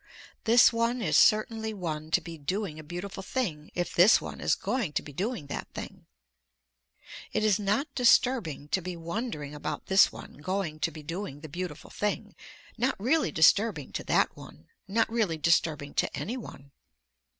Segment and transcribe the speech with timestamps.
[0.45, 4.55] This one is certainly one to be doing a beautiful thing if this one is
[4.55, 6.07] going to be doing that thing.
[7.33, 11.49] It is not disturbing to be wondering about this one going to be doing the
[11.49, 12.33] beautiful thing,
[12.79, 16.71] not really disturbing to that one, not really disturbing to any one.